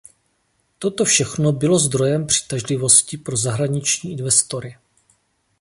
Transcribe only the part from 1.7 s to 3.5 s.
zdrojem přitažlivosti pro